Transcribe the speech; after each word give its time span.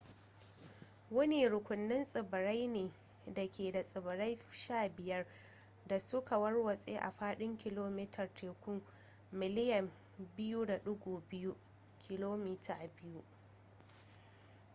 wani 1.15 1.47
rukunin 1.49 2.05
tsibirai 2.05 2.67
ne 2.67 2.93
da 3.33 3.47
ke 3.51 3.71
da 3.71 3.83
tsibirai 3.83 4.35
15 4.35 5.25
da 5.87 5.99
suke 5.99 6.35
warwatse 6.35 6.97
a 6.97 7.11
faɗin 7.11 7.57
kilomitar 7.57 8.29
teku 8.35 8.81
miliyan 9.31 9.91
2.2 10.37 11.55
km2 11.99 13.21